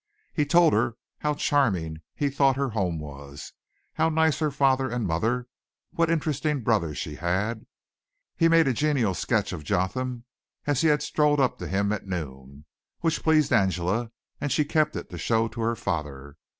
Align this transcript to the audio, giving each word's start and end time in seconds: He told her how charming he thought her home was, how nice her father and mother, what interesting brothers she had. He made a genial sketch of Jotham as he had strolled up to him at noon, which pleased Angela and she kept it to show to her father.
He 0.33 0.47
told 0.47 0.73
her 0.73 0.97
how 1.19 1.35
charming 1.35 2.01
he 2.15 2.31
thought 2.31 2.55
her 2.55 2.69
home 2.69 2.97
was, 2.97 3.53
how 3.93 4.09
nice 4.09 4.39
her 4.39 4.49
father 4.49 4.89
and 4.89 5.05
mother, 5.05 5.45
what 5.91 6.09
interesting 6.09 6.61
brothers 6.61 6.97
she 6.97 7.17
had. 7.17 7.67
He 8.35 8.47
made 8.49 8.67
a 8.67 8.73
genial 8.73 9.13
sketch 9.13 9.53
of 9.53 9.63
Jotham 9.63 10.23
as 10.65 10.81
he 10.81 10.87
had 10.87 11.03
strolled 11.03 11.39
up 11.39 11.59
to 11.59 11.67
him 11.67 11.91
at 11.91 12.07
noon, 12.07 12.65
which 13.01 13.21
pleased 13.21 13.53
Angela 13.53 14.09
and 14.39 14.51
she 14.51 14.65
kept 14.65 14.95
it 14.95 15.11
to 15.11 15.19
show 15.19 15.47
to 15.49 15.61
her 15.61 15.75
father. 15.75 16.35